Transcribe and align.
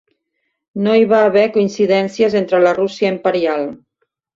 No 0.87 0.95
hi 1.01 1.05
va 1.11 1.21
haver 1.27 1.45
coincidències 1.59 2.41
entre 2.43 2.67
la 2.67 2.77
Rússia 2.83 3.17
Imperial. 3.19 3.73